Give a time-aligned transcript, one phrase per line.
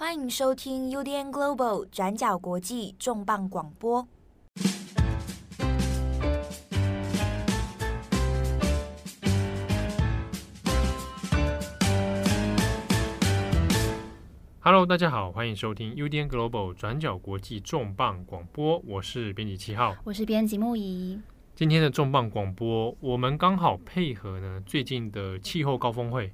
[0.00, 4.06] 欢迎收听 UDN Global 转角国际重磅广播。
[14.60, 21.20] Hello，大家好，欢迎收听 UDN Global 转角国际重磅广播，我是编辑七号，我是编辑木仪。
[21.56, 26.32] 今天的重磅广播，我们刚好配合呢最近的气候高峰会。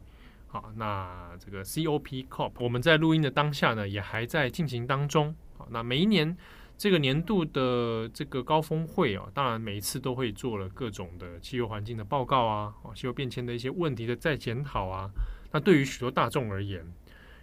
[0.55, 5.35] 好，那这个 COP COP，我们在录音的当下呢，也还在进行当中。
[5.59, 6.37] 好，那每一年
[6.79, 15.11] 这个年度的这个高峰会哦，当然每一次都会做了各种的气候环境的报告啊，气候变迁的一些问题的再检讨啊。
[15.51, 16.87] 那对于许多大众而言，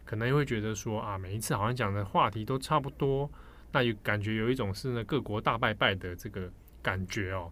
[0.05, 3.29] 可能也会觉得说啊，每一次好像讲的话题都差不多，
[3.73, 6.49] 那有感觉有一种是呢各国大拜拜的这个
[6.81, 7.51] 感觉哦。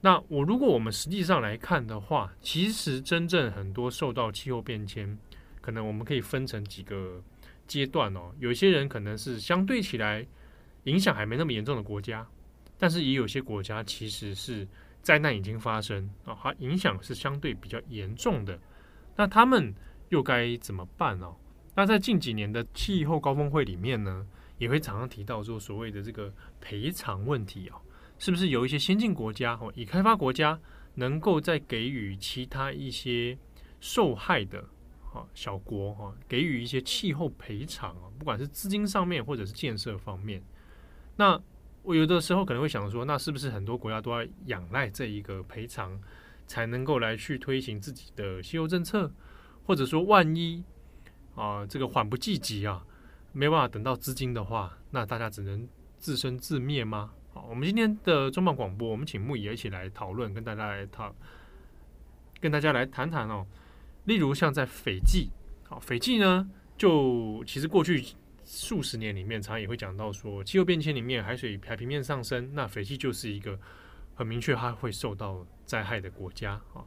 [0.00, 5.18] 那我如果我们实际上来看的话，其实真正很多受到气候变迁，
[5.60, 7.20] 可能我们可以分成几个
[7.66, 8.32] 阶段哦。
[8.38, 10.24] 有些人可能是相对起来
[10.84, 12.24] 影响还没那么严重的国家，
[12.78, 14.66] 但是也有些国家其实是
[15.02, 18.56] 灾难已经发生啊，它影响是相对比较严重的。
[19.16, 19.74] 那他们
[20.10, 21.34] 又该怎么办呢？
[21.74, 24.24] 那在近几年的气候高峰会里面呢，
[24.58, 27.78] 也会常常提到说所谓的这个赔偿问题啊。
[28.18, 30.58] 是不是有一些先进国家或已开发国家
[30.94, 33.38] 能够再给予其他一些
[33.80, 34.60] 受害的
[35.12, 40.42] 啊小国哈，给予一些气候赔偿啊，不管是资金上面或者是建设方面？
[41.16, 41.40] 那
[41.82, 45.98] 我有的时候可能会想说，那是不是很多国家都要仰赖这一个赔偿，
[46.46, 49.10] 才能够来去推行自己的气候政策？
[49.64, 50.64] 或者说，万一
[51.34, 52.84] 啊这个缓不济急啊，
[53.32, 57.12] 没办法等到资金的话，那大家只能自生自灭吗？
[57.48, 61.14] 我们今天的重磅广播，我们请木野一起来讨论，跟大家来讨，
[62.40, 63.46] 跟大家来谈谈哦。
[64.04, 65.30] 例如像在斐济，
[65.66, 66.46] 好，斐济呢，
[66.76, 68.04] 就其实过去
[68.44, 73.58] 数十年里面，常常也会讲到说，气候变迁里面海水海平面上升，那斐济就是一个
[74.14, 76.84] 很明确它会受到灾害的国家啊。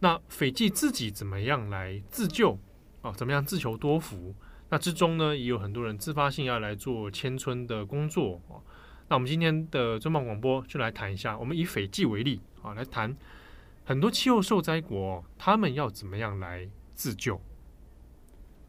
[0.00, 2.58] 那斐济自己怎么样来自救
[3.02, 3.12] 啊？
[3.12, 4.34] 怎么样自求多福？
[4.68, 8.58] 那之中呢，也有很多人自发性要来做迁村的工作啊。
[9.12, 13.14] 那我们今天的重磅广播就来谈一下，我们以斐济为例啊，来谈
[13.84, 17.38] 很多气候受灾国，他们要怎么样来自救。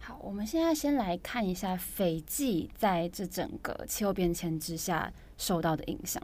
[0.01, 6.21] 好，我们现在先来看一下斐济在这整个气候变迁之下受到的影响。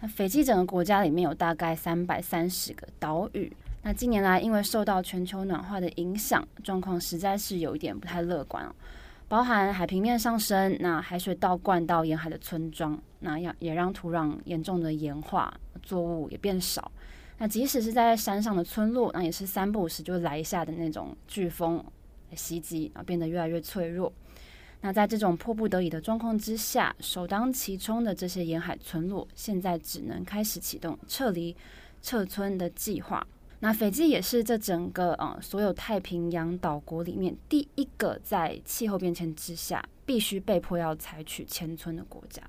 [0.00, 8.74] 那斐济整个国家里面有大概三百三十个岛屿，那近年来因为受到全球暖化的影响，状况实在是有一点不太乐观哦。
[9.26, 15.52] 包含海平面上升，那海水倒灌到沿海的村庄，那也也让土壤严重的盐化，
[15.82, 16.92] 作物也变少。
[17.38, 21.84] 那即使是在山上的村落，那也是三不五时就来一下的那种飓风
[22.36, 24.12] 袭击，啊，变得越来越脆弱。
[24.82, 31.56] 那在这种迫不得已的状况之下，首当其冲的这些沿海村落，现在只能开始启动撤离、
[32.02, 33.26] 撤村的计划。
[33.64, 42.42] 那斐济也是这整个呃所有太平洋岛国里面第一个在气候变迁之下必须被迫要采取迁村的国家。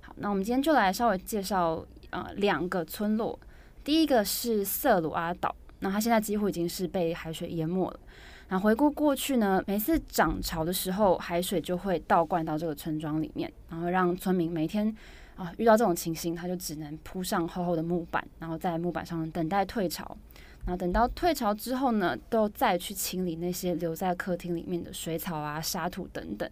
[0.00, 3.38] 好，那我们今天就来稍微介绍呃两个村落。
[3.84, 8.00] 第一个是瑟鲁阿岛，那它现在几乎已经是被海水淹没了。
[8.48, 14.96] 那回顾过去呢，每次涨潮的时候，海水就会倒灌到这个村庄里面，然后让村民每天。
[15.42, 20.16] 啊，遇到这种情形，他就只能铺上厚厚的木板，然后在木板上等待退潮。
[20.64, 26.48] 然后等到退潮之后呢，都再去清理那些留在客厅里面的水草啊、沙土等等。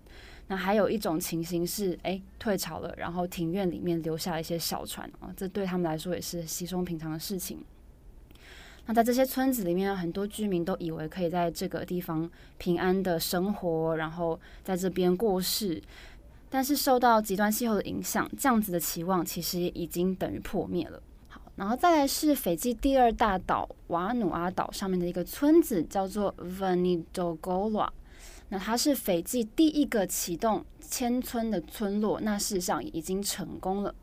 [0.49, 7.65] 那还有一种情形是，哎，退潮了，然后庭院里面留下一些小船啊，这对他们来说也是稀松平常的事情。
[8.87, 12.29] 那在这些村子里面，很多居民都以为可以在这个地方
[12.59, 15.81] 平安的生活，然后在这边过世。
[16.51, 21.01] 但是受到极端气候的影响，这样子的期望其实已经等于破灭了。
[21.29, 27.89] 好，然后再来是斐济第二大岛瓦努阿岛上面的一个村子，叫做 Vanidogola。
[28.49, 33.95] 那它是斐济第一个启动迁村的村落，那事实上已经成功了。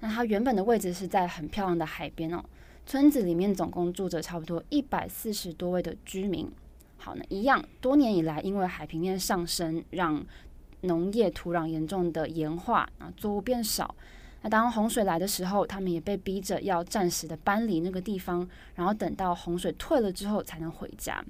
[0.00, 2.44] 那它原本的位置是在很漂亮的海边哦。
[2.84, 6.50] 村子里面总共住着差不多一百四十多位的居民。
[6.98, 10.24] 好，那一样，多年以来因为海平面上升，让
[10.82, 13.94] 农业土壤严重的盐化啊，作物变少。
[14.42, 21.24] 那当洪水来的时候，他们也被逼着要暂时的搬离那个地方，然后等到洪水退了之后才能回家。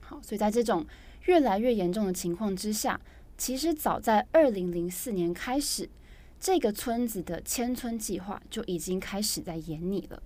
[0.00, 0.86] 好，所以在这种
[1.26, 2.98] 越来越严重的情况之下，
[3.36, 5.88] 其实早在二零零四年开始，
[6.40, 10.22] 这个村子的迁村计划就已经开始在演拟了。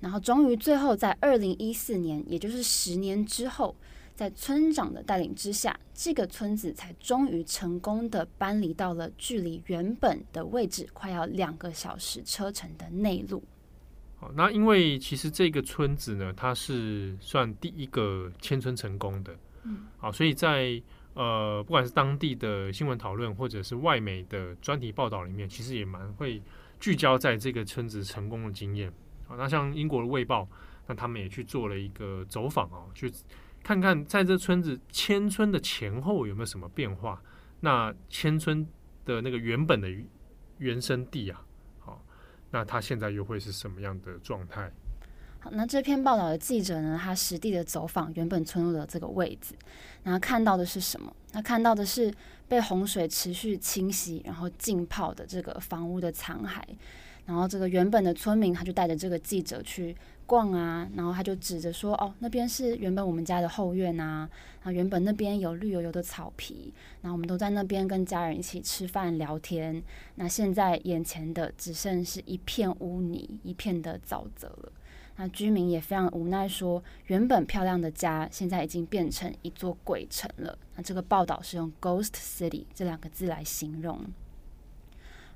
[0.00, 3.76] 然后终于最后在二零一四年，也就是十年之后。
[4.18, 13.40] 在村长的带领之下，这个村子才终于成功的搬离到了距离原本的位置快要两个小时车程的内陆。
[14.16, 19.32] 好，那因为其实这个村子呢，它是算第一个迁村成功的。
[19.62, 20.82] 嗯，好，所以在
[21.14, 26.42] 呃，不管是当地的新闻讨论，或者是外媒的专题报道里面，其实也蛮会
[26.80, 28.92] 聚焦在这个村子成功的经验。
[29.28, 30.42] 好，那像英国的《卫报》，
[30.88, 33.12] 那他们也去做了一个走访啊，去
[33.68, 37.20] 看看在这村子迁村的前后有没有什么变化。
[37.60, 38.66] 那迁村
[39.04, 39.90] 的那个原本的
[40.56, 41.44] 原生地啊。
[41.78, 42.02] 好
[42.50, 44.72] 那他现在又会是什么样的状态？
[45.40, 49.54] 好，那这篇报道的记者呢，他实地的走访原本村落的这个位置，
[50.02, 51.14] 然后看到的是什么？
[51.30, 52.10] 他看到的是
[52.48, 56.62] 被洪水持续侵袭，然后浸泡的这个房屋的残骸。
[57.26, 59.94] 然后这个原本的村民，他就带着这个记者去
[60.28, 64.28] 逛啊，然后他就指着说：“哦，那边是原本我们家的后院啊，
[64.62, 66.70] 啊，原本那边有绿油油的草皮，
[67.00, 69.82] 然后我们都在那边跟家人一起吃饭聊天。
[70.16, 74.72] 那现在眼前的只剩是一片污泥，一片的沼泽了。
[75.16, 80.58] 那居民也非常无奈，说原本漂亮的家，现在已经变成一座鬼城了。
[80.76, 83.98] 那这个报道是用 ‘ghost city’ 这两个字来形容。”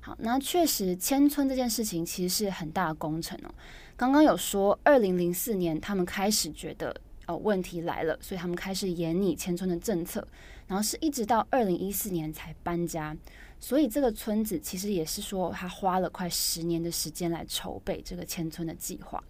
[0.05, 3.49] 好，那确实迁村这件事情其实是很大的工程哦。
[3.95, 6.93] 刚刚有说，二零零四年他们开始觉得
[7.25, 10.27] 哦问题来了，所以他们开始研拟迁村的政策，
[10.67, 13.15] 然后是一直到二零一四年才搬家。
[13.61, 19.23] 所以这个村子其实也是说，他花了快十年的时间来筹备这个迁村的计划。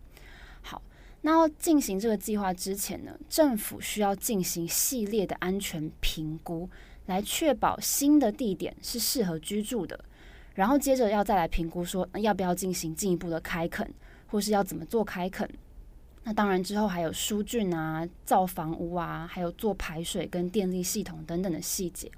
[0.64, 0.82] 好，
[1.22, 6.68] 那要进行这个计划之前呢，政府需要进行系列的安全评估，
[7.06, 10.04] 来确保新的地点是适合居住的。
[10.54, 13.92] 然后接着要再来评估，说要不要进行进一步的开垦，
[14.28, 15.50] 或是要怎么做开垦。
[16.24, 22.10] 那当然之后还有疏浚啊、造房屋啊，还有做排水跟电力系统等等的细节。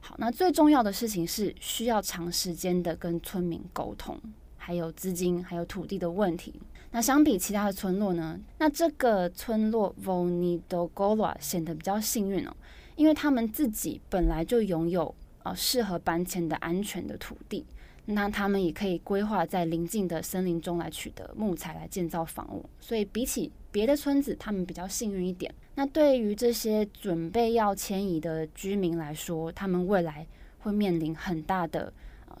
[0.00, 4.18] 好，那最重要的事情是需要长时间的跟村民沟通，
[4.56, 6.54] 还有资金、还有土地的问题。
[6.92, 12.56] 那相比其他的村落呢，那这个村落 Vonidogorua 显得比较幸运哦，
[12.96, 15.14] 因为他们自己本来就拥有。
[15.42, 17.64] 呃，适合搬迁的安全的土地，
[18.06, 25.54] 那他们也可以规划在邻近的森林中来取得木材来建造房屋，所以比起别的村子，他们比较幸运一点。
[25.76, 30.26] 那对于这些准备要迁移的居民来说，他们未来
[30.58, 31.90] 会面临很大的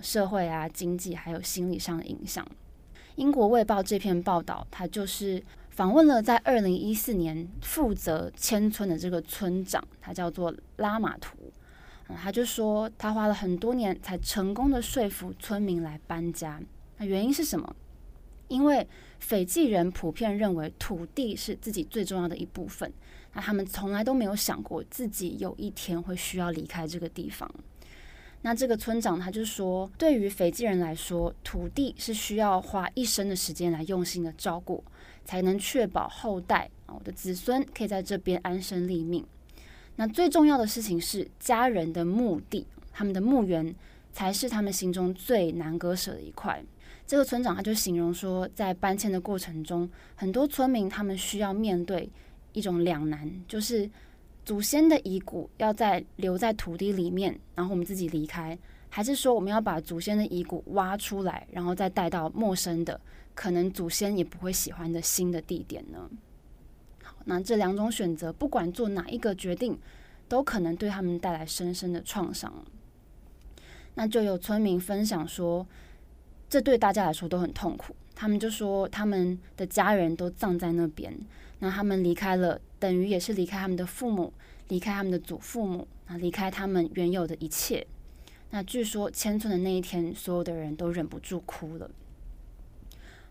[0.00, 2.46] 社会啊、经济还有心理上的影响。
[3.16, 11.36] 英国卫报这篇报道，它就是访问了在二零一四年负责迁村的这个村长，他叫做拉马图。
[12.16, 16.60] 他就说，他花了很多年才成功的说服村民来搬家。
[16.98, 17.76] 那原因是什么？
[18.48, 18.86] 因为
[19.18, 22.92] 斐济人普遍认为土地是自己最重要的一部分。
[23.32, 27.48] 那他们从来都没有想过自己有一天会需要离开这个地方。
[28.42, 34.82] 那这个村长他就说，对于斐济人来说，土地是需要花一生的时间来用心的照顾，
[35.24, 39.24] 才能确保后代啊，我的子孙可以在这边安身立命。
[40.00, 43.74] 那最重要的事情是，家人的墓地，他们的墓园
[44.14, 46.64] 才是他们心中最难割舍的一块。
[47.06, 52.08] 这个村长他就形容说，在搬迁的过程中，很多村民他们需要面对
[52.54, 53.90] 一种两难，就是
[54.42, 62.98] 祖先的遗骨要在留在土地里面，然后我们自己离开，还是说我们要把祖先的遗骨挖出来，然后再带到陌生的，
[63.34, 66.08] 可能祖先也不会喜欢的新的地点呢？
[67.30, 69.78] 那这两种选择，不管做哪一个决定，
[70.26, 72.52] 都可能对他们带来深深的创伤。
[73.94, 75.64] 那就有村民分享说，
[76.48, 77.94] 这对大家来说都很痛苦。
[78.16, 81.16] 他们就说，他们的家人都葬在那边，
[81.60, 84.32] 那他们离开了，等于也是离开他们的父母，
[84.66, 87.86] 离开他们的祖父母，啊，离开他们原有的一切。
[88.50, 91.88] 那据说迁村的那一天，所有的人都忍不住哭了。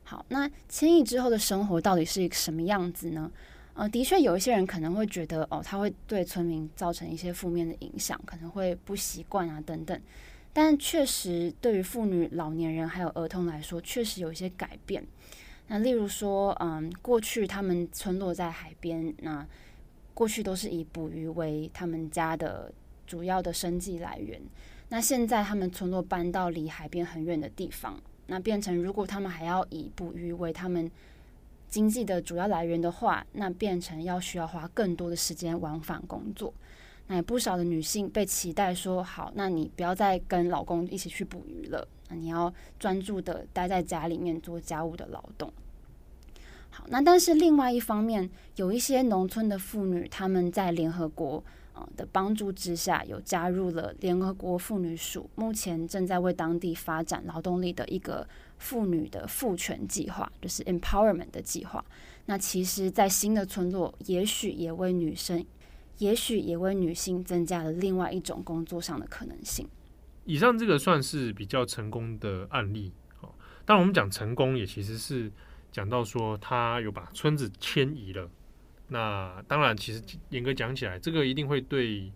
[0.06, 3.29] 好，那迁移之后的生活到底是一个什么样子呢？
[3.80, 9.98] 呃，的确有一些人可能会觉得，哦，他会对村民造成一些负面的影响，可能会不习惯啊等等。
[10.52, 15.02] 但确实，对于妇女、老年人还有儿童来说，确实有一些改变。
[15.68, 19.48] 那例如说，嗯，过去他们村落在海边，那
[20.14, 22.70] 过去都是以捕鱼为他们家的
[23.08, 24.42] 主要的生计来源。
[24.90, 30.92] 那现在他们村落搬到离海边很远的地方，那变成如果他们还要以捕鱼为他们
[31.70, 36.54] 经济的主要来源的话，那变成要需要花更多的时间往返工作。
[37.08, 45.52] 那有不少的女性被期待说：“好，那你不要再跟老公一起去捕鱼了，那你要专注的待在家里面做家务的劳动。”
[46.70, 58.28] 好，那但是另外一方面，有一些农村的妇女，她们在联合国呃的帮助之下，有加入了联合国妇女署，目前正在为当地发展劳动力的一个
[58.60, 61.84] 妇女的赋权计划，就是 empowerment 的计划。
[62.28, 65.44] 那其实，在新的村落，也许也为女生，
[65.98, 69.68] 也许也为女性增加了另外一种工作上的可能性。
[70.25, 72.94] 以上这个算是比较成功的案例。
[73.18, 73.36] 好，
[73.66, 75.32] 当然我们讲成功，也其实是。
[75.72, 78.28] 讲到说他有把村子迁移了，
[78.88, 82.12] 那当然，其实严格讲起来，这个一定会对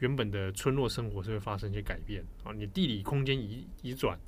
[0.00, 2.52] 原本的村落生活是会发生一些改变啊。
[2.52, 4.18] 你地理空间移移转，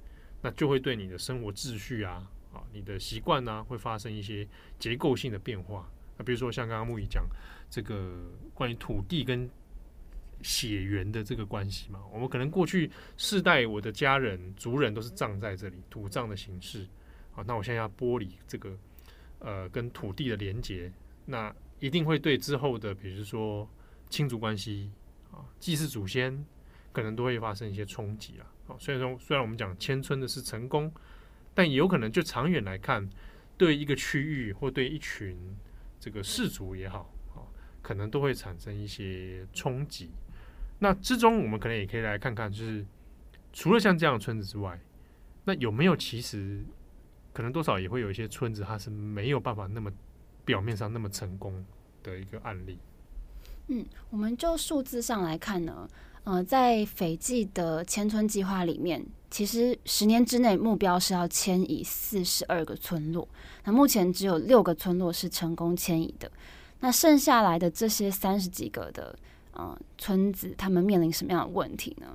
[0.40, 4.46] 那就会对你的生活秩序啊，啊，你的习惯啊，会发生一些
[4.78, 5.90] 结构性的变化。
[6.16, 7.24] 那比如说像刚刚牧易讲
[7.70, 8.12] 这个
[8.54, 9.48] 关于土地跟
[10.42, 16.86] 血缘的这个关系嘛，我们可能过去世代我的家人族人都是葬在这里，土葬的形式。
[17.46, 18.76] 那我现在要剥离这个
[19.38, 20.92] 呃跟土地的连接，
[21.24, 23.68] 那一定会对之后的，比如说
[24.10, 24.90] 亲族关系
[25.30, 26.44] 啊、祭祀祖先，
[26.90, 28.46] 可能都会发生一些冲击啊。
[28.68, 30.92] 啊，虽然说虽然我们讲迁村的是成功，
[31.54, 33.08] 但也有可能就长远来看，
[33.56, 35.36] 对一个区域或对一群
[35.98, 37.42] 这个氏族也好啊，
[37.82, 40.10] 可能都会产生一些冲击。
[40.78, 42.86] 那之中，我们可能也可以来看看，就是
[43.52, 44.78] 除了像这样的村子之外，
[45.44, 46.62] 那有没有其实？
[47.30, 49.92] 可能多少也会有一些村子，它是没有办法那么
[50.44, 51.64] 表面上那么成功
[52.02, 52.76] 的一个案例。
[53.68, 55.88] 嗯，我们就数字上来看呢，
[56.28, 63.26] 呃，在斐济的迁村计划里面，其实十年之内目标是要迁移四十二个村落，
[63.64, 66.30] 那目前只有六个村落是成功迁移的。
[66.80, 69.18] 那剩下来的这些三十几个的
[69.52, 72.06] 呃村子，他们面临什么样的问题呢？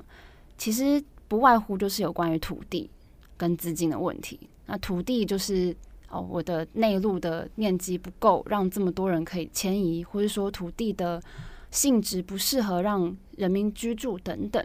[0.60, 2.88] 其实不外乎就是有关于土地
[3.36, 4.40] 跟资金的问题。
[4.68, 5.76] 那土地就是
[6.10, 11.20] 哦，我的内陆的面积不够，让这么多人可以迁移，或者说土地的
[11.74, 14.64] 性质不适合让人民居住等等。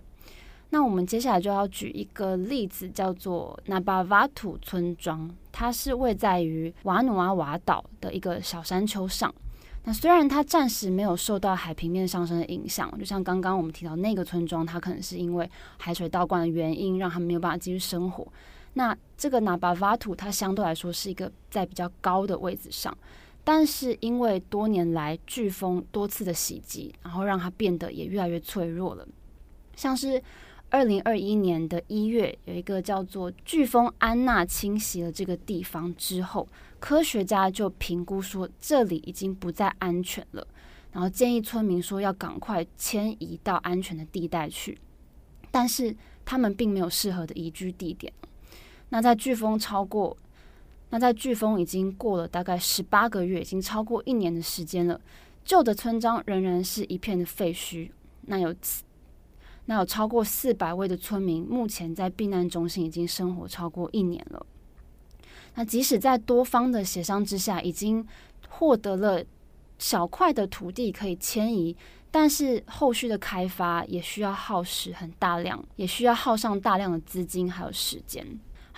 [0.71, 9.35] 那我们接下来就要举一个例子，叫做纳巴瓦土村庄，它是位在于瓦努阿瓦岛的一个小山丘上。
[9.85, 18.29] 那虽然它暂时没有受到海平面上升的影响，就像刚刚我们提到那个村庄，它可能是因为海水倒灌的原因，让他们没有办法继续生活。
[18.75, 22.95] 那这个纳巴瓦土，它相对来说是一个在比较高的位置上，
[23.45, 29.07] 但是因为多年来飓风多次的袭击，然后让它变得也越来越脆弱了。
[29.75, 30.23] 像是
[30.71, 36.47] 二零二一年的一月，有一个叫做飓风安娜侵袭了这个地方之后，
[36.79, 40.47] 科学家就评估说这里已经不再安全了，
[40.93, 44.79] 然后建议村民说要赶快迁移到安全的地带去，
[45.51, 48.13] 但是他们并没有适合的宜居地点。
[48.91, 50.15] 那在飓风超过，
[50.91, 55.01] 那在飓风已经过了大概十八个月，已经超过一年的时间了。
[55.45, 57.91] 旧的村庄仍然是一片的废墟。
[58.23, 58.55] 那有，
[59.67, 64.47] 那有超过四百位的村民目前在避难中心已经生活超过一年了。
[65.55, 68.07] 那即使在多方的协商之下，已经
[68.49, 69.25] 获得了
[69.79, 71.77] 小块的土地可以迁移，
[72.11, 78.27] 但是后续的开发也需要耗时很大量，也需要耗上大量的资金还有时间。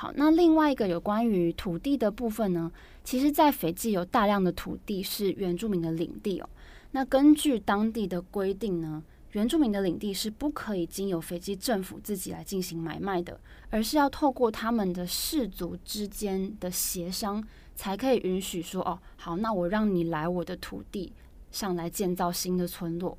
[0.00, 2.72] 好，那另外一个有关于土地的部分呢，
[3.04, 6.48] 其实，在斐济有大量的土地是原住民的领地哦。
[6.92, 9.02] 那根据当地的规定呢，
[9.32, 13.38] 原住民的领地是不可以经由斐济政府自己来进行买卖的，
[13.68, 21.12] 而是要透过他们的氏族之间的协商，才可以允许说哦，好，那我让你来我的土地
[21.50, 23.18] 上来建造新的村落。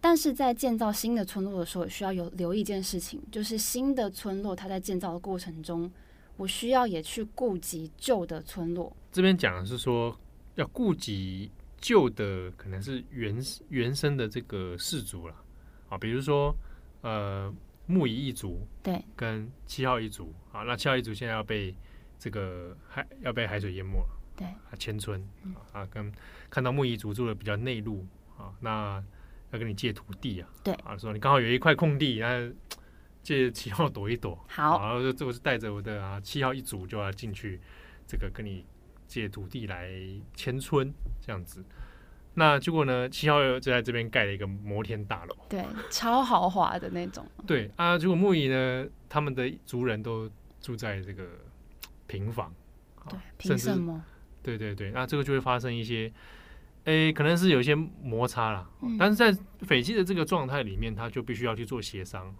[0.00, 5.88] 但是在建造新的村落的时候，需要有留意一件事情，就是新的村落它在建造的过程中。
[6.38, 8.96] 我需要也去顾及旧的村落。
[9.12, 10.18] 这边讲的是说，
[10.54, 13.36] 要顾及旧的，可能是原
[13.68, 15.34] 原生的这个氏族了
[15.90, 16.56] 啊，比如说
[17.02, 17.52] 呃
[17.86, 21.74] 木仪一族，对，跟七号一族啊，那七号一族现在要被
[22.18, 25.20] 这个海要被海水淹没了，对，啊迁村
[25.72, 26.10] 啊，跟
[26.48, 29.02] 看到木仪族住的比较内陆啊，那
[29.50, 32.48] 要跟你借土地啊，对啊，说你刚好有一块空地，那。
[33.28, 37.60] 借七号躲一躲，好，然后就我是带着我的啊七号一组就要进去，
[38.06, 38.64] 这个跟你
[39.06, 39.92] 借土地来
[40.34, 41.62] 迁村这样子。
[42.32, 47.22] 那结果呢，七号就在这边盖了一个摩天大楼，对，超豪华的那种。
[47.46, 50.30] 对啊，结果木椅呢，他们的族人都
[50.62, 51.24] 住在这个
[52.06, 52.50] 平房，
[53.10, 54.02] 对，凭什么？
[54.42, 56.10] 对对对，那这个就会发生一些，
[56.84, 58.70] 诶，可能是有一些摩擦啦。
[58.80, 62.34] 嗯，但是在斐济的这个状态里面，他就必须要去做协商。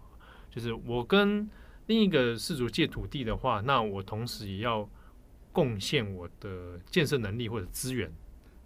[0.50, 1.49] 就是我跟
[1.87, 4.88] 另一个氏族借土地的话，那我同时也要
[5.52, 8.12] 贡献我的建设能力或者资源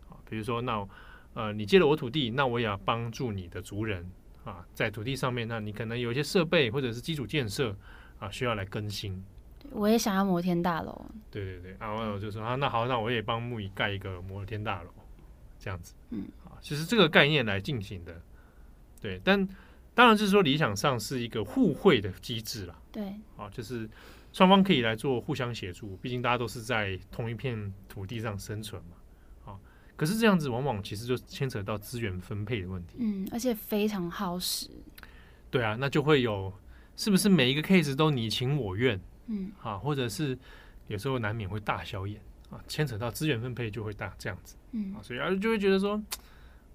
[0.08, 0.86] 啊，比如说那
[1.34, 4.10] 呃你借了我土地，那我也要帮助你的族人
[4.44, 7.74] 啊，在土地上面，那你可能有一些设备或者是基础建设
[8.18, 9.22] 啊需要来更新。
[9.70, 11.06] 我也想要摩天大楼。
[11.30, 14.90] 对对对，然后我就说啊，那好，那我也帮木乙盖一个摩天大楼，
[15.58, 15.94] 这样子。
[16.10, 18.20] 嗯，啊，其实这个概念来进行的，
[19.00, 19.48] 对，但
[19.94, 22.78] 当然就是说理想上是一个互惠的机制啦。
[22.90, 23.88] 对，啊，就是
[24.32, 29.52] 双方可以来做互相协助，毕竟大家都是在同一片土地上生存嘛。
[29.52, 29.58] 啊，
[29.96, 32.96] 可是这样子往往其实就牵扯到资源分配的问题。
[32.98, 34.68] 嗯，而且非常耗时。
[35.50, 36.52] 对啊，那就会有
[36.96, 39.00] 是不是每一个 case 都你情我愿？
[39.26, 40.36] 嗯，啊，或者是
[40.88, 42.20] 有时候难免会大小眼
[42.50, 46.02] 啊，牵扯到资源分配就会大这样子，嗯，啊，所以啊就会觉得说，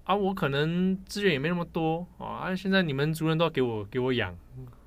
[0.08, 4.34] 啊，我可能资源也没那么多啊，现在你们族人都要给我给我养，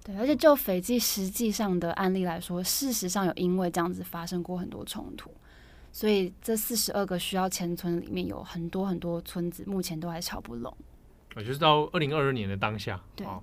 [0.04, 5.32] 对，而且就斐济实际上的案例来说，事实上有因为这样子发生过很多冲突，
[5.92, 10.76] 所以这四十二个需要迁村里面有很多很多村子目前都还吵不拢，
[11.36, 13.40] 啊，就是到二零二二年的当下，对，啊，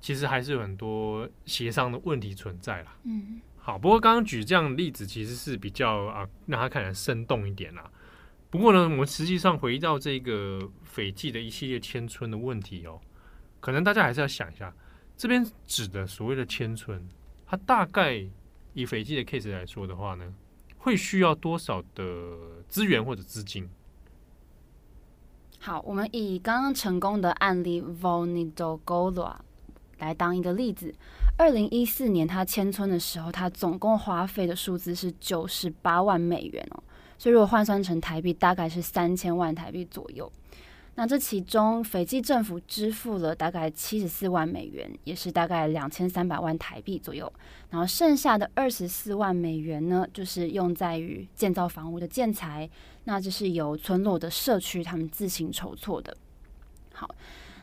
[0.00, 3.40] 其实还是有很多协商的问题存在啦，嗯。
[3.58, 7.90] 好，不过刚刚举这样的例子其实是比较啊，让他看起来生动一点啦。
[8.50, 13.00] 不过呢，我们实际上回到这个斐济的一系列迁村的问题哦，
[13.60, 14.74] 可能大家还是要想一下，
[15.16, 17.06] 这边指的所谓的迁村，
[17.46, 18.24] 它大概
[18.72, 20.32] 以斐济的 case 来说的话呢，
[20.78, 22.04] 会需要多少的
[22.68, 23.68] 资源或者资金？
[25.58, 29.34] 好，我们以刚刚成功的案例 Vonidogorua
[29.98, 30.94] 来当一个例子。
[31.38, 36.82] 二零一四年他迁村的时候，他总共花费的数字是九十八万美元哦，
[37.18, 40.30] 所以如果换算成台币，大概是三千万台币左右。
[40.98, 47.30] 那这其中，斐济政府支付了大概七十四万美元，也是大概两千三百万台币左右。
[47.68, 52.68] 然后剩下的二十四万美元呢，就是用在于建造房屋的建材，
[53.04, 56.16] 那这是由村落的社区他们自行筹措的。
[56.94, 57.14] 好，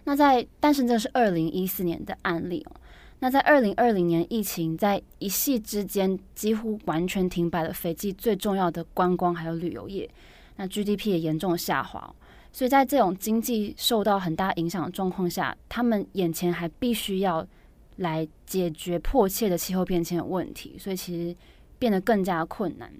[0.04, 2.76] 那在但是这是二零一四年的案例哦。
[3.24, 10.10] 那在二零二零年，疫情在一系之间几乎完全停摆了斐济最重要的观光还有旅游业，
[10.58, 12.14] 那 GDP 也严重下滑，
[12.52, 17.48] 所以在这种经济受到很大影响的状况下，他们眼前还必须要
[17.96, 21.34] 来解决迫切的气候变迁的问题，所以其实
[21.80, 22.92] 变得更加困难。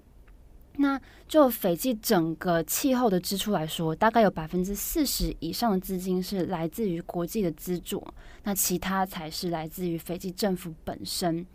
[0.76, 8.04] 那就斐济整个气候的支出来说，大概有百分之四十以上的资金是来自于国际的资助，
[8.42, 11.46] 那其他才是来自于斐济政府本身。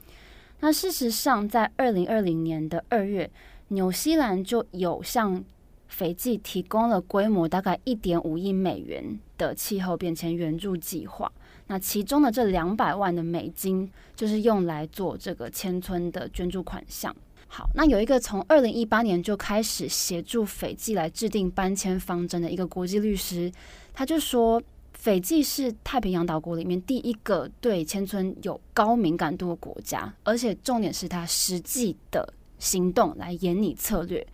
[0.61, 3.29] 那事实上，在二零二零年的二月，
[3.69, 5.43] 纽西兰就有向
[5.87, 11.31] 斐济提供了规模大概一点五亿美元的气候变迁援助计划。
[11.67, 17.15] 那其中的这两百万的美金，就是用来做这个迁村的捐助款项。
[17.51, 23.51] 好，那有一个从二零一八年就开始协助斐济来制定搬迁方针的一个国际律师，
[23.91, 24.61] 他就说，
[24.93, 34.25] 斐济是太平洋岛国里面第一个对迁村有高敏感度的国家，而且重点是他实际的行动来演拟策略。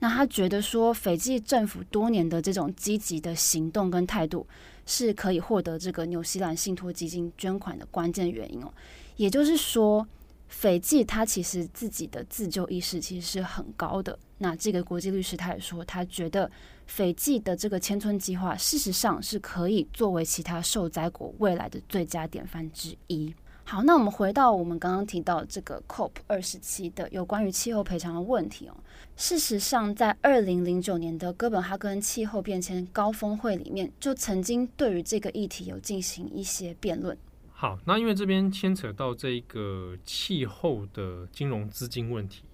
[0.00, 4.44] 那他觉得说，斐济政府多年的这种积极的行动跟态度，
[4.84, 8.74] 是可以获得这个纽西兰信托基金捐款的关键原因哦。
[9.16, 10.04] 也就是说。
[10.48, 14.18] 斐济他其实自己的自救意识其实是很高的。
[14.38, 16.50] 那这个国际律师他也说，他觉得
[16.86, 23.34] 斐济的这个迁村计划，事实上是可以作为其他受灾国未来的最佳典范之一。
[23.64, 28.76] 好，那我们回到我们刚刚提到这个 COP 二十七的有关于气候赔偿的问题哦。
[29.16, 37.18] 事实上，在二零零九年的哥本哈根气候变迁高峰会里面，就曾经对于这个议题有进行一些辩论。
[37.58, 42.44] 好，那因为这边牵扯到这个气候的金融资金问题，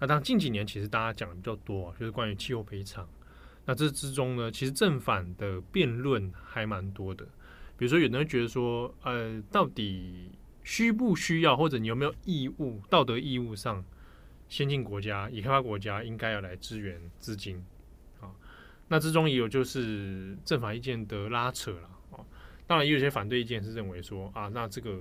[0.00, 3.08] 那当近几年其实大家讲的比较多，就是关于气候赔偿。
[3.66, 7.24] 那这之中呢，其实正反的辩论还蛮多的。
[7.76, 10.32] 比如说，有人会觉得说，呃，到底
[10.64, 13.84] 需不需要，或者你有没有义务、道德义务上，
[14.48, 17.64] 先进国家、已开发国家应该要来支援资金。
[18.20, 18.34] 啊，
[18.88, 21.90] 那之中也有就是正反意见的拉扯了。
[22.68, 25.00] 当然，也有些反对意见是认为说啊，那这个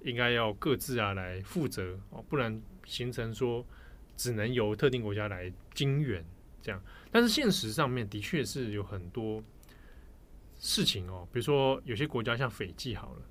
[0.00, 3.62] 应该要各自啊来负责哦，不然形成说
[4.16, 6.24] 只能由特定国家来经援
[6.62, 6.82] 这样。
[7.10, 9.44] 但是现实上面的确是有很多
[10.58, 13.22] 事情哦，比如说有些国家像斐济好了，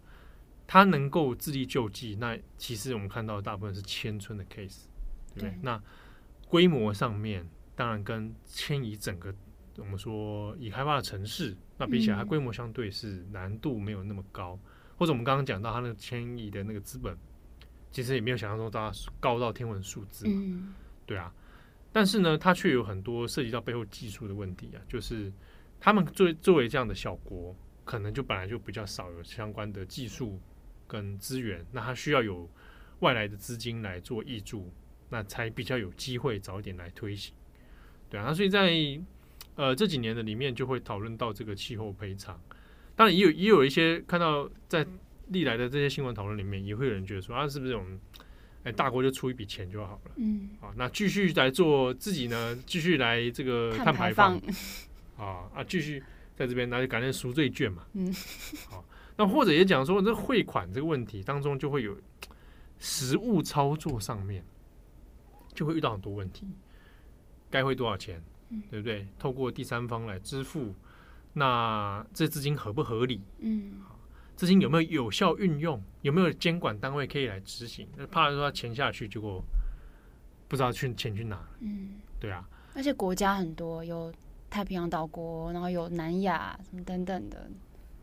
[0.68, 4.84] 它能够自力救济，那其实我们看到大部分是千村的 case，
[5.34, 5.50] 对不对？
[5.50, 5.60] 对。
[5.64, 5.82] 那
[6.48, 9.34] 规模上面当然跟迁移整个。
[9.78, 17.18] 我们说已开发的城市，那比起来它规模相对是难度没有那么高，嗯、或者我们刚刚讲到它那个千亿的那个资本，
[17.92, 20.74] 其实也没有想象中大高到天文数字嘛，嗯，
[21.06, 21.34] 对啊。
[21.92, 25.32] 但是呢，它却有很多涉及到背后技术的问题啊，就是
[25.80, 30.40] 他们作为作为这样的小国，可能就本来就比较少有相关的技术
[30.88, 32.50] 跟资源，那它需要有
[33.00, 34.70] 外来的资金来做挹注，
[35.10, 37.34] 那才比较有机会早一点来推行。
[38.10, 38.72] 对啊，那所以在
[39.56, 42.40] 呃这几年的里面，就会讨论到这个气候赔偿。
[42.96, 44.86] 当然，也有也有一些看到在
[45.30, 48.00] 历来的这些新闻讨论里面，也会有人觉得说啊，是不是这种？
[48.64, 50.12] 哎，大国就出一笔钱就好了。
[50.16, 54.36] 嗯，啊，那继续来做自己呢，继续来这个碳排放。
[55.18, 56.02] 啊啊，继续
[56.36, 57.84] 在这边，那就感觉赎罪券嘛。
[57.94, 58.12] 嗯，
[58.68, 58.84] 好，
[59.18, 61.96] 那或者也讲说，这汇款这个问题当中，就会有
[62.80, 64.44] 实物操作上面
[65.54, 66.48] 就会遇到很多问题。
[67.52, 68.20] 该汇多少钱？
[68.70, 69.08] 对不对？
[69.18, 70.74] 透过第三方来支付，
[71.34, 73.22] 那这资金合不合理？
[73.40, 73.82] 嗯。
[74.36, 75.82] 资金有没有有效运用？
[76.02, 77.88] 有没有监管单位可以来执行？
[78.12, 79.42] 怕说他钱下去，结果
[80.50, 81.42] 不知道去钱去哪。
[81.62, 82.46] 嗯，对啊。
[82.74, 84.14] 而且国家很多，有
[84.50, 87.50] 太平洋岛国，然后有南亚什么等等的。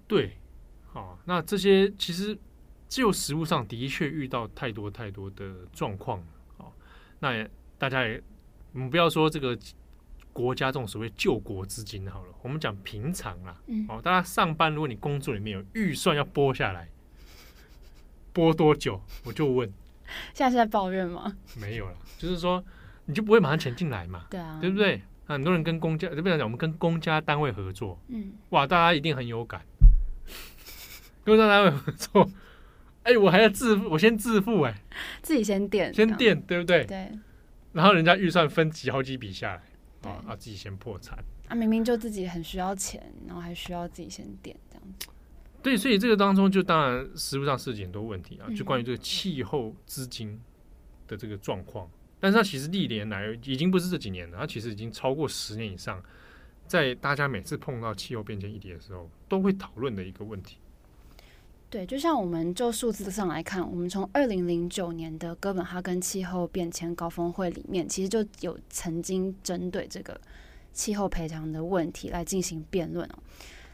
[0.09, 0.39] 对，
[0.87, 2.39] 好，那这些其实
[2.89, 6.25] 就实物上的确遇到太多太多的状况。
[6.57, 6.73] 好，
[7.21, 8.23] 那也大家也，
[8.73, 9.59] 我们不要说这个。
[10.33, 16.89] 国家这种所谓救国资金好了，我们讲平常啦，嗯、哦，大家上班，如果你工作里面有预算要拨下来，
[18.33, 19.01] 拨多久？
[19.25, 19.69] 我就问，
[20.33, 21.37] 现在是在抱怨吗？
[21.57, 22.65] 没有了，就是说
[23.05, 25.03] 你就不会马上钱进来嘛，对啊，对不对？
[25.25, 29.63] 很多人跟公家，就比如讲我们跟公家单位合作，嗯，哇，大家一定很有感，
[31.25, 32.29] 跟 公家单位合作，
[33.05, 34.75] 哎，我还要自付，我先自付，哎，
[35.23, 36.85] 自己先垫，先垫，对不对？
[36.85, 37.13] 对，
[37.73, 39.63] 然后人家预算分几好几笔下来。
[40.11, 40.37] 啊啊！
[40.37, 41.55] 自己先破产啊！
[41.55, 45.09] 明明就自己很需要钱，然后还需要自己先垫这样子。
[45.63, 50.41] 对，所以这个当中就当然实物上涉及很多问题啊，就关于这个气候资金
[51.07, 51.87] 的这个状况。
[51.87, 56.03] 嗯、但是它其实历年来已经不是这几年了，它其实已经超过十年以上，
[56.67, 60.57] 在大家每次碰到气候变迁议题的时候，都会讨论的一个问题。
[61.73, 70.21] 对，就像我们就数字上来看，我们从二零零九年的哥本哈根气候变迁高峰会里面，其实就有曾经针对这个
[70.75, 73.15] 气候赔偿的问题来进行辩论哦。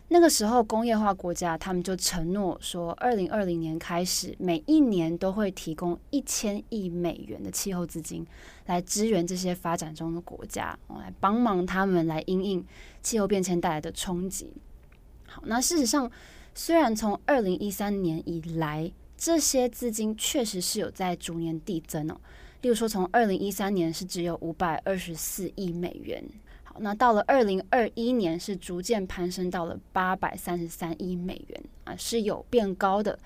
[0.06, 8.24] 那个时候，工业化国家他们就承诺说，二零二零年开始，每一年都会提供一千亿美元的气候资金
[8.66, 12.64] 来支援这些发展中的国家，来帮忙他们来因应
[13.02, 14.52] 气候变迁带来的冲击。
[15.26, 16.08] 好，那事实上。
[16.58, 22.20] 虽然从二零一三年以来，这些资金确实是有在逐年递增哦。
[22.62, 26.20] 例如说，从二零一三年是只有五百二十四亿美元，
[26.64, 33.16] 好，那到了二零二一年是逐渐攀升到了八百三十三亿美元啊，是有变高的，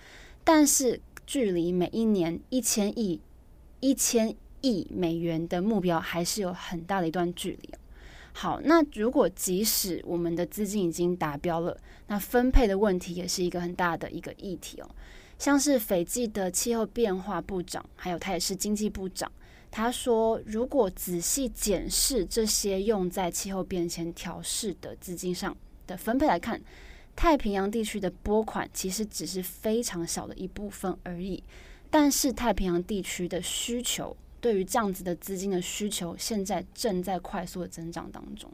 [0.44, 3.18] 但是距离每一年一千亿、
[3.80, 7.70] 一千亿美元的目标还是有很大的一段距离。
[8.34, 14.88] 好，那如果即使我们的资金已经达标了，那分配的问题也是一个很大的一个议题哦。
[15.38, 19.30] 像是斐济的气候变化部长，还有他也是经济部长，
[19.70, 26.60] 他说，如果仔细检视这些用在气候变迁调适的资金上的分配来看，
[27.14, 31.42] 太平洋地区的拨款其实只是非常小的一部分而已，
[31.90, 34.16] 但是太平洋地区的需求。
[34.42, 38.50] 对于这样子的资金的需求，现在正在快速的增长当中。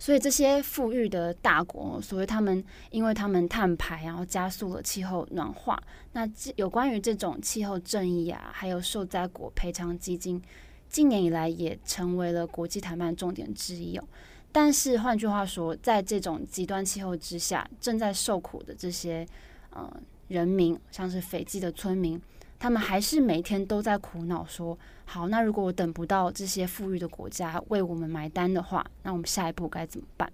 [0.00, 5.80] 所以这些富裕的大国，所谓他们，因为他们碳排，然后加速了气候暖化。
[6.12, 10.42] 那有关于这种气候正义啊，还有受灾国赔偿基金，
[10.88, 14.04] 近年以来也成为了国际谈判重点之一哦。
[14.50, 19.26] 但是换句话说，在这种极端气候之下，正在受苦的这些
[19.70, 19.88] 呃
[20.26, 22.20] 人民，像是斐济的村民。
[22.58, 30.32] 他们还是每天都在苦恼，说：“好，那如果我等不到这些富裕的国家为我们买单的话，那我们下一步该怎么办？”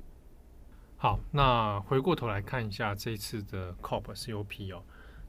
[0.97, 4.83] 好，那回过头来看一下这次的 COP COP 哦，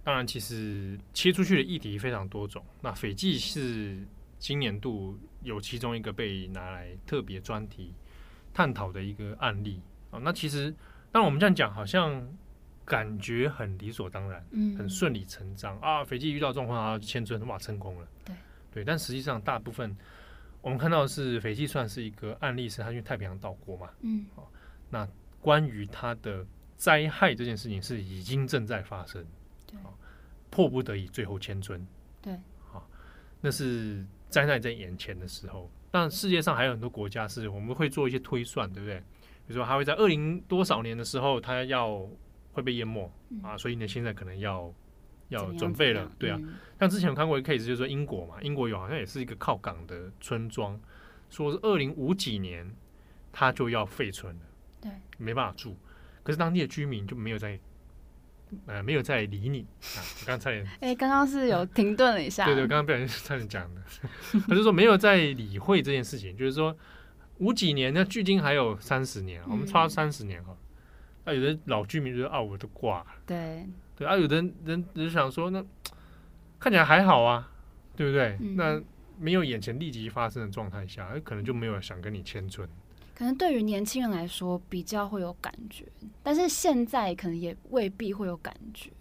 [0.06, 2.64] 当然，其实切出去的议题非常多种。
[2.82, 4.08] 那斐济是
[4.40, 7.94] 今年度有其中一个被拿来特别专题
[8.54, 9.82] 探讨的一个案例
[10.12, 10.20] 啊。
[10.24, 10.74] 那其实，
[11.12, 12.26] 当然我们这样讲，好像。
[12.86, 16.04] 感觉很理所当然，嗯，很顺理成章啊。
[16.04, 18.36] 斐济遇到状况啊，迁村哇，成功了，对
[18.72, 18.84] 对。
[18.84, 19.98] 但实际上，大部分
[20.62, 24.52] 我们看到的是斐济算是一个案例，是它因为太平洋岛国嘛，嗯，好。
[24.90, 25.08] 那
[25.42, 26.46] 关于它的
[26.78, 29.26] 灾害这件事情是已经正在发生，
[29.66, 29.78] 对，
[30.52, 31.84] 迫不得已最后迁村，
[32.22, 32.40] 对，
[32.72, 32.88] 好，
[33.42, 35.72] 那是灾难在眼前的时候。
[35.90, 39.00] 但世界上还有很多国家是我们会做一些推算，对不对？
[39.48, 42.08] 比如说，还会在二零多少年的时候，它要。
[42.56, 43.12] 会被淹没
[43.44, 44.74] 啊，所以呢，现在可能要
[45.30, 46.40] 要准备了，对啊。
[46.80, 50.80] 像之前有看过一个 case，就是说英国嘛，英国有好像也是一个靠港的村庄，
[51.30, 52.74] 说是二零五几年
[53.32, 54.42] 它就要废村了，
[54.82, 55.76] 对，没办法住，
[56.24, 57.60] 可是当地的居民就没有在。
[58.68, 59.66] 呃，没有在理你
[59.98, 60.00] 啊！
[60.22, 62.46] 我刚才 哎，刚刚是有停顿了一下。
[62.46, 63.82] 对对，刚刚不小心 差点讲的，
[64.48, 66.74] 他就说没有在理会这件事情，就是说
[67.40, 70.56] 五几年，那距今还有三十年，我们差三十年哈。
[71.26, 73.08] 啊、有的老居民就说啊，我都挂了。
[73.26, 75.64] 对对啊，有的人就想说，那
[76.60, 77.52] 看起来还好啊，
[77.96, 78.38] 对不对？
[78.40, 78.82] 嗯、那
[79.20, 82.68] 没有眼前立即发生的状态下，可能就没有想跟你迁村。
[83.14, 85.86] 可能对于年轻人来说比较会有感觉，
[86.22, 88.92] 但是现在可能也未必会有感觉。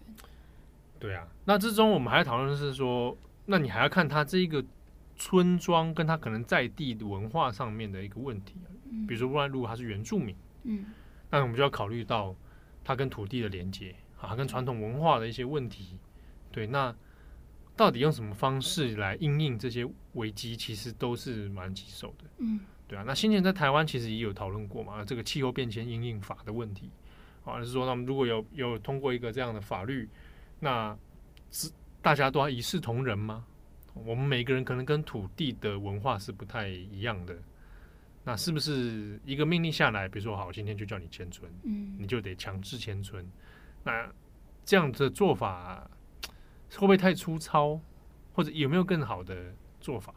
[0.97, 4.63] 对啊，那之中我们还要讨论的是说，那你还要看他这一个
[5.17, 8.55] 村庄跟他可能在地文化上面的一个问题。
[9.05, 10.33] 比如说，不然如果他是原住民，
[10.63, 10.85] 嗯，
[11.37, 12.35] 那我们就要考虑到
[12.83, 15.97] 它跟土地的连接啊，跟传统文化的一些问题。
[16.51, 16.95] 对，那
[17.75, 22.25] 到底用什么方式来应应这些危机，其实都是蛮棘手的。
[22.37, 22.59] 嗯。
[22.87, 26.91] 对啊，那先前在台湾其实也有讨论过嘛，这个气候变迁应应法的问题，
[27.43, 30.07] 啊，就是说，那么如果有有通过一个这样的法律，
[30.59, 30.95] 那
[31.49, 33.43] 是大家都要一视同仁吗？
[33.95, 37.35] 我们每个人可能跟土地的文化是不太一样的，
[38.25, 43.25] 那是不是一个命令下来，比如说好，今天就叫你迁村，嗯，你就得强制迁村，
[43.83, 44.11] 那
[44.65, 45.89] 这样的做法
[46.75, 47.79] 会不会太粗糙，
[48.33, 50.13] 或者有没有更好的做法？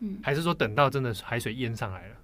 [0.00, 2.16] 嗯，还是说等到真的海水淹上来了？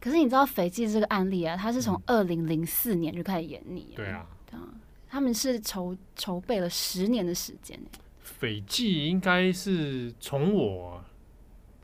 [0.00, 4.26] 可是你知道斐济这个案例啊，他是从二零零四年就开始演拟，对啊，
[5.08, 7.78] 他们是筹筹备了十年的时间。
[8.20, 11.02] 斐济应该是从我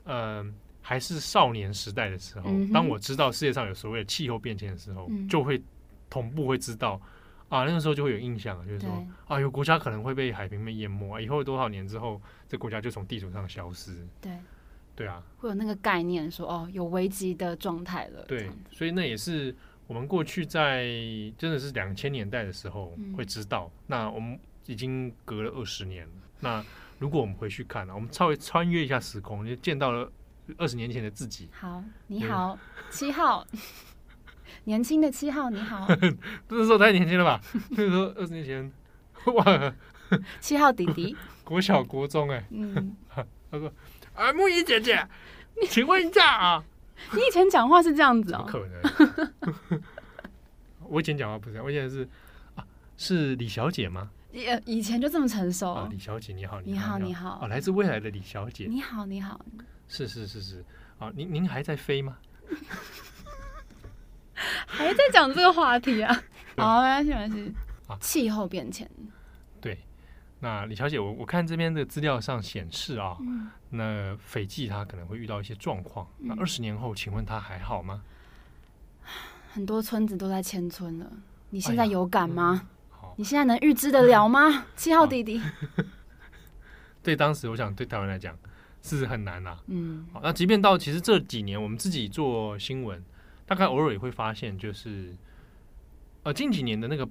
[0.05, 0.53] 嗯、呃、
[0.87, 5.59] 还是少年时代的时候，嗯、当我知道世界上有所谓的气候变迁的时候，嗯、就会
[6.11, 7.01] 同步会知道
[7.49, 14.07] 啊，那个时候就会有印象，就是说啊，有国家可能会被海平面淹没啊，以后多少年之后，这国家就从地图上消失。
[14.21, 14.31] 对。
[14.97, 18.23] 对啊，会有那个概念说哦，有危机的状态了。
[18.29, 19.53] 对，所以那也是
[19.87, 20.85] 我们过去在
[21.37, 23.69] 真的是两千年代的时候会知道。
[23.73, 26.13] 嗯、那我们已经隔了二十年了。
[26.39, 26.65] 那
[26.97, 30.09] 如果我们回去看，我们稍微穿越一下时空，就见到了
[30.57, 31.49] 二十年前的自己。
[31.51, 32.57] 好，你好，
[32.89, 33.45] 七号，
[34.65, 35.87] 年轻的七号，你好。
[36.47, 37.41] 不是说太年轻了吧？
[37.75, 38.71] 就是说二十年前，
[39.33, 39.73] 哇，
[40.39, 42.95] 七号弟弟， 国小国中哎、欸，嗯，
[43.51, 43.71] 他说。
[44.13, 45.05] 啊，木仪姐姐，
[45.69, 46.63] 请问一下啊，
[47.11, 48.45] 你以前讲话是这样子哦？
[48.45, 48.65] 不可
[49.69, 49.81] 能，
[50.87, 52.07] 我以前讲话不是这样，我以前是
[52.55, 52.63] 啊，
[52.95, 54.09] 是李小姐吗？
[54.31, 55.73] 以以前就这么成熟？
[55.73, 59.37] 啊，李小姐你好，你好你好，哦，来自未来的李小姐，你好你好，
[59.87, 60.65] 是是是是，
[60.99, 62.17] 啊，您您还在飞吗？
[64.67, 66.13] 还在讲这个话题啊？
[66.57, 67.53] 好，没关系没关系，
[67.87, 68.89] 啊，气候变迁。
[69.61, 69.79] 对
[70.39, 76.07] 那李小姐，我我看这边的资料上显示啊，嗯、那斐济它可能会遇到一些状况。
[76.19, 78.01] 嗯、那二十年后，请问它还好吗？
[79.53, 81.09] 很多村子都在迁村了，
[81.49, 82.61] 你现在有感吗？
[82.61, 84.65] 哎嗯、好，你现在能预知得了吗？
[84.75, 85.41] 七号弟弟，
[87.01, 88.37] 对，当时我想对台湾来讲
[88.85, 89.63] 是很难呐、啊。
[89.67, 93.03] 嗯，好，那即便到其实这几年，我们自己做新闻，
[93.45, 95.15] 大概偶尔也会发现，就是
[96.23, 97.07] 呃近几年的那个。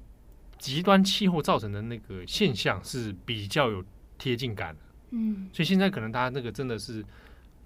[0.56, 3.84] 极端气候造成的那个现象是比较有
[4.16, 7.04] 贴近感的，嗯，所以现在可能大家那个真的是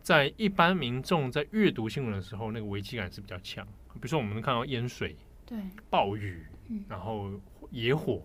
[0.03, 3.65] 在一般民众在阅读新闻的时候，那个危机感是比较强。
[3.93, 5.15] 比如说，我们能看到淹水、
[5.47, 5.59] 对
[5.91, 6.45] 暴雨，
[6.89, 7.31] 然后
[7.71, 8.23] 野火，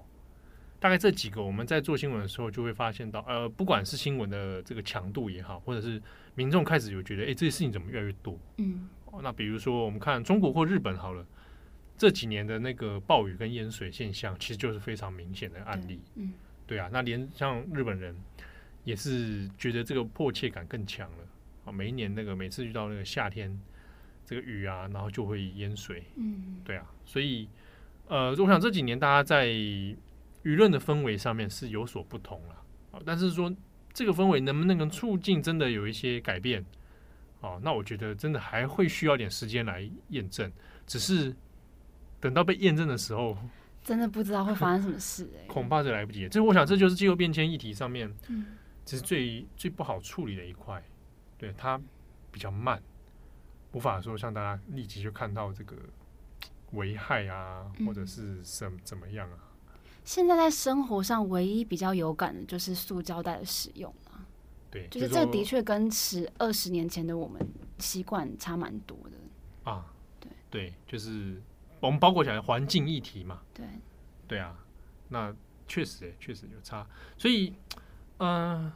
[0.84, 6.02] 大概这几个，我们在做新闻的时候就会发现到，呃，不管是新闻的这个强度也好，或者是
[6.36, 8.38] 民众开始有觉得，哎，这些事情怎么越来越多？
[8.58, 8.90] 嗯，
[9.22, 11.26] 那比如说我们看中国或日本好了。
[11.96, 16.02] 这几年的那个暴雨跟淹水现象，其实就是非常明显的案例。
[16.16, 16.34] 嗯，
[16.68, 18.14] 对啊，那连像日本人
[18.84, 21.18] 也是觉得这个迫切感更强了
[21.66, 21.72] 啊。
[21.72, 23.58] 每一年那个每次遇到那个夏天，
[24.26, 26.04] 这个雨啊，然后就会淹水。
[26.16, 27.48] 嗯，对啊，所以
[28.08, 29.48] 呃，我想这几年大家在
[30.44, 32.56] 舆论的氛围上面是有所不同了
[32.92, 33.02] 啊。
[33.06, 33.54] 但是说
[33.94, 36.66] 这个氛围能不能促进真的有一些改变？
[37.42, 40.52] 哦，那我觉得真的还会需要点时间来验证。
[40.88, 41.36] 只是。
[42.20, 43.38] 等到被验证的时候，
[43.84, 46.26] 真的不知道会发生什么事哎、 欸，恐怕是来不及。
[46.30, 48.10] 这我想这就是气候变迁议题上面，
[48.86, 50.82] 其实最最不好处理的一块，
[51.38, 51.78] 对它
[52.32, 52.82] 比较慢，
[53.74, 55.76] 无法说像大家立即就看到这个
[56.72, 59.38] 危害啊，或者是什怎么样啊。
[60.04, 64.26] 现在在生活上唯一比较有感的就是塑胶袋的使用啊，
[64.72, 67.42] 对，就是这的确跟十二十年前的我们
[67.80, 69.86] 习惯差蛮多的啊。
[70.20, 71.42] 对对，就是。
[71.80, 73.66] 我们包括起来环境议题嘛，对，
[74.26, 74.58] 对啊，
[75.10, 75.36] 那
[75.68, 76.88] 确实诶，确实有差，
[77.18, 77.54] 所以，
[78.20, 78.74] 嗯、呃，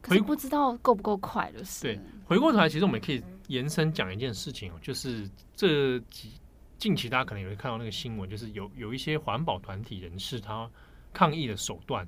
[0.00, 2.00] 可是不知道够不够快，就是对。
[2.24, 6.40] 回过头来，其实我们可以延伸讲一件事情哦，就是这几
[6.78, 10.70] 近期大家可能也会看到那个新闻，就是有有一些环保团体人士他
[11.12, 12.06] 抗议的手段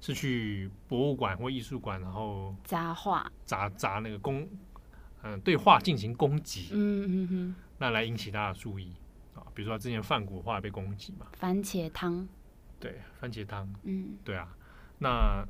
[0.00, 4.42] 是去博物馆或艺术馆，然后砸画、砸砸那个攻，
[5.22, 8.92] 嗯、呃，对画进行攻击，嗯嗯嗯，那来引起大家的注意。
[9.34, 12.28] 啊，比如说之前梵谷画被攻击嘛，番茄汤，
[12.78, 14.48] 对，番茄汤，嗯，对啊，
[14.98, 15.44] 那。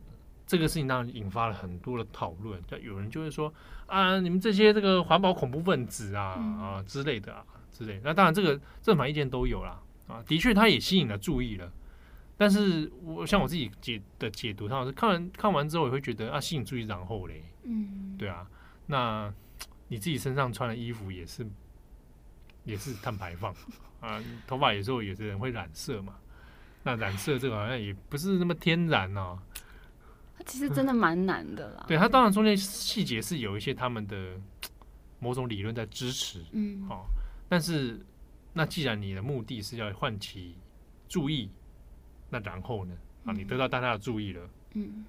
[0.46, 3.54] 这个事情当然引发了很多的讨论，就有人就会说
[3.87, 7.46] 啊，你们这些这个环保恐怖分子啊、嗯、啊之类的啊
[7.81, 8.03] 之类的。
[8.05, 10.23] 那当然，这个正反意见都有啦啊。
[10.27, 11.73] 的确，它也吸引了注意了。
[12.37, 18.47] 但是我像我自己解的解读，上是看完看完之后，也会觉得啊，吸引注意，然后嘞，嗯，对啊。
[18.87, 19.33] 那
[19.88, 21.47] 你自己身上穿的衣服也是
[22.64, 23.55] 也是碳排放
[24.01, 26.16] 啊，头发有时候有些人会染色嘛。
[26.83, 29.38] 那染色这个好像也不是那么天然哦。
[30.47, 31.85] 其实真的蛮难的啦。
[31.87, 34.40] 对，他当然中间细节是有一些他们的
[35.19, 37.07] 某种理论在支持，嗯，好，
[37.51, 38.01] 但是
[38.53, 40.55] 那既然你的目的是要唤起
[41.09, 41.51] 注意，
[42.31, 42.97] 那然后呢？
[43.25, 45.05] 啊，你得到大家的注意了，嗯，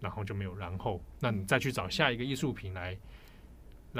[0.00, 2.98] 然后就没有然后，那你再去找下一个艺术品来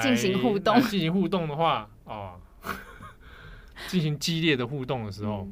[0.00, 2.40] 进行互动，进行互动的话，哦，
[3.88, 5.46] 进行激烈的互动的时候。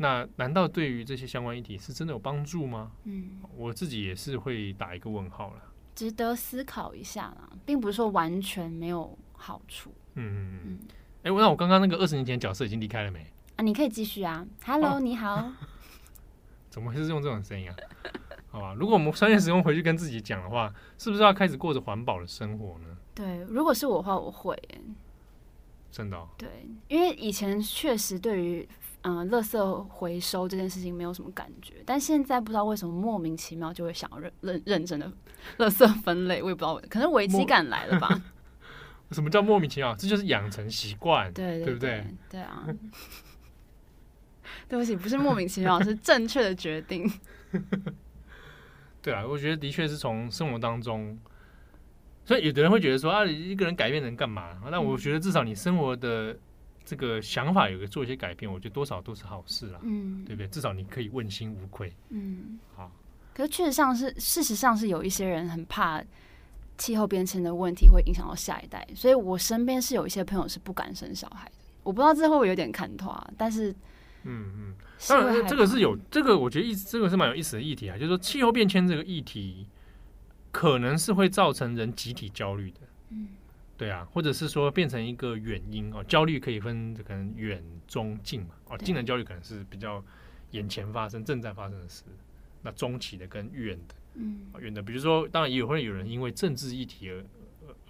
[0.00, 2.92] 那难道对于这些相关议题是真的有帮助吗？
[3.02, 5.62] 嗯，我自己也是会打一个问号了。
[5.92, 9.92] 值得思考一下啦，并不是说完全没有好处。
[10.18, 10.78] 嗯嗯嗯。
[11.22, 13.26] 哎、欸，那我刚刚那个二十年前角色已经离开了没？
[13.56, 14.46] 啊，你可以继续啊。
[14.64, 15.52] Hello，、哦、你好。
[16.70, 17.76] 怎么会是用这种声音啊？
[18.50, 22.96] 好吧，如果我们商业时空回去跟自己讲的话，是不是要开始过着环保的生活呢？
[23.14, 24.56] 对，如果是我的话，我会。
[25.90, 26.28] 真的、哦。
[26.36, 28.68] 对，因为以前确实对于。
[29.02, 35.10] 嗯，垃圾回收这件事情没有什么感觉，但现在不知道为什么莫名其妙就会想要认认认真的
[35.58, 38.20] 垃圾分类，我也不知道，可能危机感来了吧？
[39.10, 39.94] 什么叫莫名其妙？
[39.96, 42.06] 这就是养成习惯，对对，对，对不对？
[42.30, 42.66] 对啊，
[44.68, 47.10] 对不起，不是莫名其妙， 是正确的决定。
[49.02, 51.18] 对啊，我觉得的确是从生活当中，
[52.24, 54.60] 所以有的人会觉得说啊，一个人改变能干嘛？
[54.70, 56.36] 那我觉得至少你生活的。
[56.84, 60.48] 这个想法有个做一些改变，我觉得多少都是好事啦，嗯，对不对？
[60.48, 62.90] 至少你可以问心无愧，嗯，好。
[63.34, 66.02] 可是确实上是，事实上是有一些人很怕
[66.78, 71.52] 气候变迁的问题会影响到下一代，所以我身边是有一些朋友是不敢生小孩的。
[71.82, 73.70] 我不知道这会不会有点看透啊，但是，
[74.22, 74.74] 嗯嗯，
[75.08, 79.66] 当然这个是有这个，我觉得意这个是蛮有意思的议题啊，就是说气候变迁这个议题
[80.50, 83.28] 可能是会造成人集体焦虑的，嗯。
[83.76, 88.48] 对啊，或者是说变成一个远因哦，焦虑可以分可能远、中、近嘛。
[88.66, 90.02] 哦，近的焦虑可能是比较
[90.50, 92.02] 眼前发生、正在发生的事。
[92.60, 97.24] 那中期的跟远的，嗯，远的，比如说，当然也会有人因为政治议题而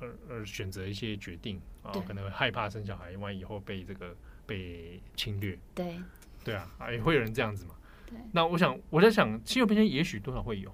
[0.00, 4.14] 而而选择一些决定啊，可能会害怕生小孩，万一以后被这个
[4.46, 5.58] 被侵略。
[5.74, 5.96] 对，
[6.44, 7.74] 对啊，啊，也会有人这样子嘛。
[8.06, 10.72] 对，那我想我在想，气候变迁也许多少会有，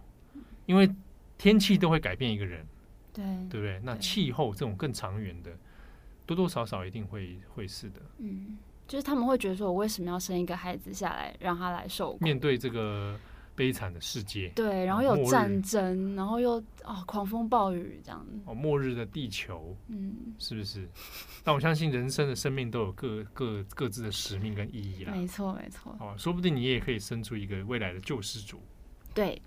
[0.67, 0.91] 因为
[1.39, 2.67] 天气都会改变一个人。
[3.13, 3.81] 对，对不对？
[3.85, 5.57] 那气候这种更长远的，
[6.27, 8.01] 多多少少一定会会是的。
[8.19, 12.19] 嗯，就是他们会觉得说，我为什么要生一个孩子下来，让他来受苦？
[12.25, 13.17] 面对这个
[13.57, 18.27] 悲惨的世界，对，然后有战争，然后又啊、哦、狂风暴雨这样。
[18.45, 20.89] 哦，末日的地球，嗯，是不是？
[21.45, 25.13] 但我相信人生的生命都有各各各自的使命跟意义啦。
[25.13, 25.97] 没错，没错。
[26.01, 28.61] 哦，说不定你也可以生出一个未来的救世主。
[29.13, 29.41] 对。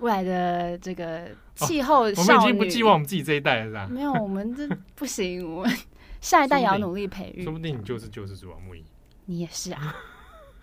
[0.00, 3.88] 未来的这个气候哦，我们已经不寄望我们自己这一代了，是吧？
[3.90, 5.76] 没有， 我们这不行，我们
[6.20, 7.42] 下一代也要努力培育。
[7.42, 8.84] 说不定你就是救世主啊，木易。
[9.24, 9.96] 你也是啊，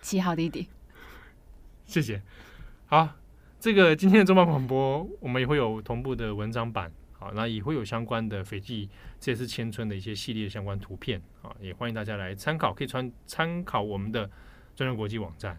[0.00, 0.66] 七号弟弟。
[1.84, 2.22] 谢谢。
[2.88, 3.08] 好，
[3.58, 14.30] 这个今天的中报广播，我们也会有同步的文章版，好，那也会有相关的斐济这次千村的一些系列相关图片，啊，也欢迎大家来参考，可以参参考我们的
[14.76, 15.58] 专栏国际网站。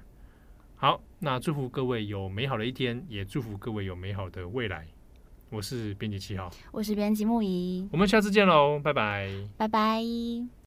[0.78, 4.88] 好，那祝福各位有美好的一天，也祝福各位有美好的未来。
[5.50, 10.48] 我是编辑七号，我是编辑木仪，我们下次见喽，拜拜，拜拜。